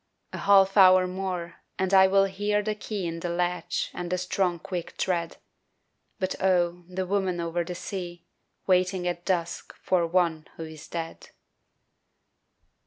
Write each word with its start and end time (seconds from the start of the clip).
A 0.33 0.39
half 0.39 0.77
hour 0.77 1.05
more 1.05 1.57
and 1.77 1.93
I 1.93 2.07
will 2.07 2.25
hear 2.25 2.63
The 2.63 2.73
key 2.73 3.05
in 3.05 3.19
the 3.19 3.29
latch 3.29 3.91
and 3.93 4.11
the 4.11 4.17
strong 4.17 4.57
quick 4.57 4.97
tread 4.97 5.37
But 6.17 6.33
oh, 6.41 6.85
the 6.89 7.05
woman 7.05 7.39
over 7.39 7.63
the 7.63 7.75
sea 7.75 8.25
Waiting 8.65 9.07
at 9.07 9.25
dusk 9.25 9.75
for 9.79 10.07
one 10.07 10.47
who 10.57 10.63
is 10.63 10.87
dead! 10.87 11.29